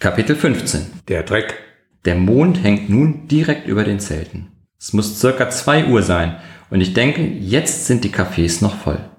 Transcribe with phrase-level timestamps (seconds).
[0.00, 1.58] Kapitel 15 Der Dreck.
[2.04, 4.52] Der Mond hängt nun direkt über den Zelten.
[4.78, 6.40] Es muss circa zwei Uhr sein
[6.70, 9.10] und ich denke, jetzt sind die Cafés noch voll.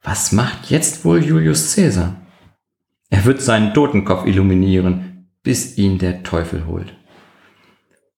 [0.00, 2.16] Was macht jetzt wohl Julius Caesar?
[3.10, 6.96] Er wird seinen Totenkopf illuminieren, bis ihn der Teufel holt.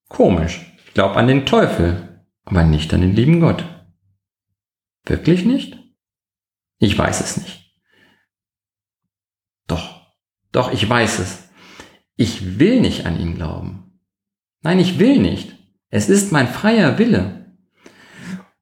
[0.08, 3.64] Komisch, ich glaube an den Teufel, aber nicht an den lieben Gott.
[5.04, 5.76] Wirklich nicht?
[6.78, 7.74] Ich weiß es nicht.
[9.66, 10.14] Doch,
[10.52, 11.45] doch, ich weiß es.
[12.16, 14.00] Ich will nicht an ihn glauben.
[14.62, 15.54] Nein, ich will nicht.
[15.90, 17.54] Es ist mein freier Wille.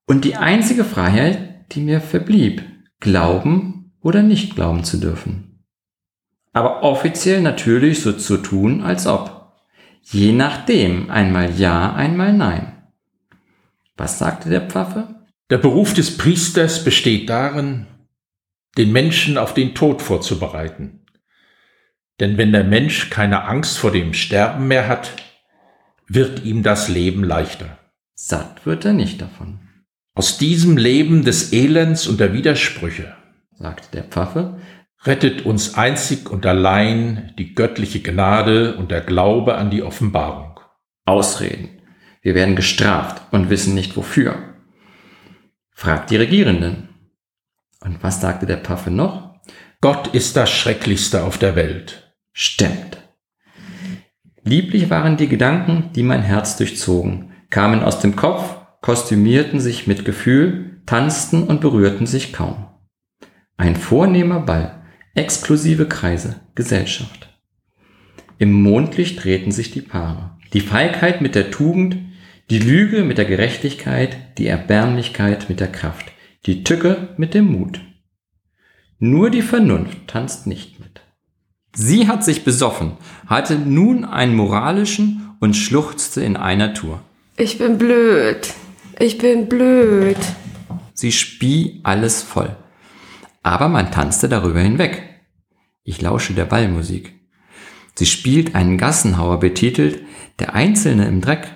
[0.06, 2.62] Und die einzige Freiheit, die mir verblieb,
[3.00, 5.64] glauben oder nicht glauben zu dürfen.
[6.52, 9.52] Aber offiziell natürlich so zu tun, als ob.
[10.02, 12.72] Je nachdem, einmal ja, einmal nein.
[13.96, 15.26] Was sagte der Pfaffe?
[15.50, 17.86] Der Beruf des Priesters besteht darin,
[18.76, 21.03] den Menschen auf den Tod vorzubereiten.
[22.20, 25.12] Denn wenn der Mensch keine Angst vor dem Sterben mehr hat,
[26.06, 27.78] wird ihm das Leben leichter.
[28.14, 29.60] Satt wird er nicht davon.
[30.14, 33.16] Aus diesem Leben des Elends und der Widersprüche,
[33.52, 34.60] sagte der Pfaffe,
[35.02, 40.60] rettet uns einzig und allein die göttliche Gnade und der Glaube an die Offenbarung.
[41.04, 41.82] Ausreden.
[42.22, 44.54] Wir werden gestraft und wissen nicht wofür.
[45.72, 46.88] Fragt die Regierenden.
[47.80, 49.34] Und was sagte der Pfaffe noch?
[49.80, 52.03] Gott ist das Schrecklichste auf der Welt.
[52.36, 52.98] Stimmt.
[54.42, 60.04] Lieblich waren die Gedanken, die mein Herz durchzogen, kamen aus dem Kopf, kostümierten sich mit
[60.04, 62.66] Gefühl, tanzten und berührten sich kaum.
[63.56, 64.82] Ein vornehmer Ball,
[65.14, 67.38] exklusive Kreise, Gesellschaft.
[68.38, 70.36] Im Mondlicht drehten sich die Paare.
[70.54, 71.98] Die Feigheit mit der Tugend,
[72.50, 76.06] die Lüge mit der Gerechtigkeit, die Erbärmlichkeit mit der Kraft,
[76.46, 77.80] die Tücke mit dem Mut.
[78.98, 81.03] Nur die Vernunft tanzt nicht mit.
[81.74, 82.92] Sie hat sich besoffen,
[83.26, 87.00] hatte nun einen moralischen und schluchzte in einer Tour.
[87.36, 88.54] Ich bin blöd.
[88.98, 90.16] Ich bin blöd.
[90.94, 92.56] Sie spie alles voll.
[93.42, 95.02] Aber man tanzte darüber hinweg.
[95.82, 97.12] Ich lausche der Ballmusik.
[97.96, 100.02] Sie spielt einen Gassenhauer betitelt
[100.38, 101.52] Der Einzelne im Dreck.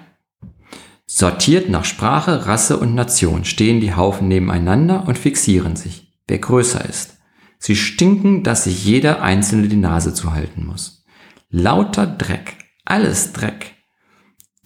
[1.07, 6.85] Sortiert nach Sprache, Rasse und Nation stehen die Haufen nebeneinander und fixieren sich, wer größer
[6.85, 7.18] ist.
[7.59, 11.05] Sie stinken, dass sich jeder Einzelne die Nase zuhalten muss.
[11.51, 13.75] Lauter Dreck, alles Dreck.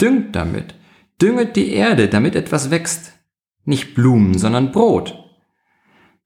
[0.00, 0.74] Düngt damit,
[1.20, 3.12] dünget die Erde, damit etwas wächst.
[3.64, 5.18] Nicht Blumen, sondern Brot.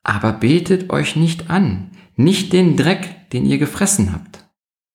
[0.03, 4.46] Aber betet euch nicht an, nicht den Dreck, den ihr gefressen habt.